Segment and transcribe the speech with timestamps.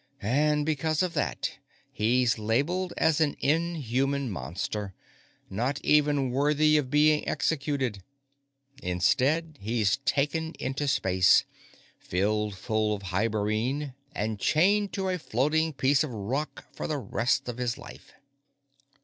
[0.23, 1.59] And because of that,
[1.91, 4.95] he's labelled as an inhuman monster,
[5.47, 8.01] not even worthy of being executed.
[8.81, 11.45] Instead, he's taken into space,
[11.99, 17.47] filled full of hibernene, and chained to a floating piece of rock for the rest
[17.47, 18.11] of his life.